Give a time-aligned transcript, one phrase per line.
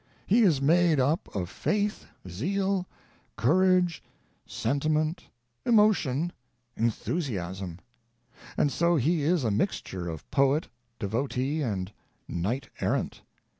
[0.25, 2.87] He is made up of faith, zeal,
[3.37, 4.01] courage,
[4.47, 5.25] sentiment,
[5.63, 6.33] emotion,
[6.75, 7.77] enthusiasm;
[8.57, 11.91] and so he is a mixture of poet, devotee and
[12.27, 13.21] knight errant.